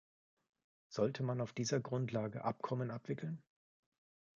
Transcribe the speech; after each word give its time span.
Sollte 0.89 1.21
man 1.21 1.41
auf 1.41 1.53
dieser 1.53 1.79
Grundlage 1.79 2.43
Abkommen 2.43 2.89
abwickeln? 2.89 3.43